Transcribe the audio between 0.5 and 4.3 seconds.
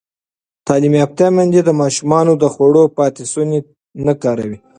تعلیم یافته میندې د ماشومانو د خوړو پاتې شوني نه